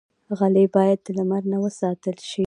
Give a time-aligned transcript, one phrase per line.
[0.37, 2.39] غلۍ باید د لمر نه وساتل شي.